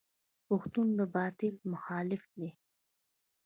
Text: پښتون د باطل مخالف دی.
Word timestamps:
پښتون 0.47 0.87
د 0.97 0.99
باطل 1.15 1.53
مخالف 1.71 2.23
دی. 2.37 2.49